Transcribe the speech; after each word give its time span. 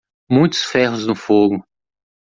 Muitos 0.27 0.63
ferros 0.63 1.05
no 1.05 1.13
fogo. 1.13 1.63